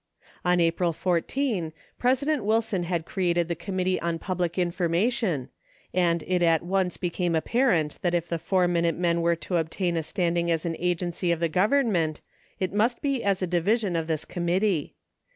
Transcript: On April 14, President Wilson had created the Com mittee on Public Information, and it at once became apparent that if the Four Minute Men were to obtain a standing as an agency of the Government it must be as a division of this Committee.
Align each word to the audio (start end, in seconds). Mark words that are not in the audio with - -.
On 0.43 0.59
April 0.59 0.93
14, 0.93 1.73
President 1.99 2.43
Wilson 2.43 2.85
had 2.85 3.05
created 3.05 3.47
the 3.47 3.53
Com 3.55 3.77
mittee 3.77 3.99
on 4.01 4.17
Public 4.17 4.57
Information, 4.57 5.49
and 5.93 6.23
it 6.25 6.41
at 6.41 6.63
once 6.63 6.97
became 6.97 7.35
apparent 7.35 7.99
that 8.01 8.15
if 8.15 8.27
the 8.27 8.39
Four 8.39 8.67
Minute 8.67 8.95
Men 8.97 9.21
were 9.21 9.35
to 9.35 9.57
obtain 9.57 9.95
a 9.95 10.01
standing 10.01 10.49
as 10.49 10.65
an 10.65 10.75
agency 10.79 11.31
of 11.31 11.39
the 11.39 11.49
Government 11.49 12.21
it 12.59 12.73
must 12.73 13.03
be 13.03 13.23
as 13.23 13.43
a 13.43 13.45
division 13.45 13.95
of 13.95 14.07
this 14.07 14.25
Committee. 14.25 14.95